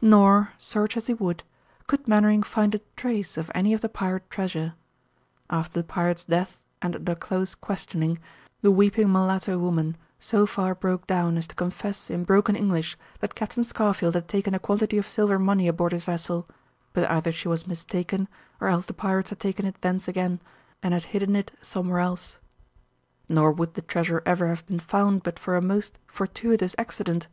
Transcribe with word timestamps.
Nor, 0.00 0.48
search 0.56 0.96
as 0.96 1.08
he 1.08 1.12
would, 1.12 1.42
could 1.86 2.08
Mainwaring 2.08 2.42
find 2.42 2.74
a 2.74 2.80
trace 2.96 3.36
of 3.36 3.50
any 3.54 3.74
of 3.74 3.82
the 3.82 3.88
pirate 3.90 4.30
treasure. 4.30 4.72
After 5.50 5.78
the 5.80 5.84
pirate's 5.84 6.24
death 6.24 6.58
and 6.80 6.96
under 6.96 7.14
close 7.14 7.54
questioning, 7.54 8.18
the 8.62 8.70
weeping 8.70 9.10
mulatto 9.12 9.58
woman 9.58 9.98
so 10.18 10.46
far 10.46 10.74
broke 10.74 11.06
down 11.06 11.36
as 11.36 11.46
to 11.48 11.54
confess 11.54 12.08
in 12.08 12.24
broken 12.24 12.56
English 12.56 12.96
that 13.20 13.34
Captain 13.34 13.62
Scarfield 13.62 14.14
had 14.14 14.26
taken 14.26 14.54
a 14.54 14.58
quantity 14.58 14.96
of 14.96 15.06
silver 15.06 15.38
money 15.38 15.68
aboard 15.68 15.92
his 15.92 16.04
vessel, 16.04 16.48
but 16.94 17.10
either 17.10 17.30
she 17.30 17.48
was 17.48 17.66
mistaken 17.66 18.26
or 18.62 18.68
else 18.68 18.86
the 18.86 18.94
pirates 18.94 19.28
had 19.28 19.38
taken 19.38 19.66
it 19.66 19.82
thence 19.82 20.08
again 20.08 20.40
and 20.82 20.94
had 20.94 21.02
hidden 21.12 21.36
it 21.36 21.52
somewhere 21.60 22.00
else. 22.00 22.38
Nor 23.28 23.52
would 23.52 23.74
the 23.74 23.82
treasure 23.82 24.22
ever 24.24 24.48
have 24.48 24.64
been 24.64 24.80
found 24.80 25.22
but 25.22 25.38
for 25.38 25.56
a 25.56 25.60
most 25.60 25.98
fortuitous 26.06 26.74
accident. 26.78 27.26